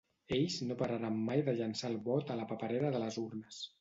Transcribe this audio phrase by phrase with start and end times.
[0.37, 3.65] Ells no pararan mai de llençar el vot a la paperera de les urnes.